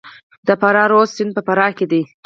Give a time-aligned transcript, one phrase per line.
[0.47, 2.01] د فرا رود سیند په فراه کې دی